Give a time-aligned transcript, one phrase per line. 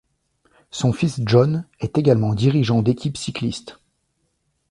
[0.71, 3.77] Son fils John est également dirigeant d'équipe cycliste.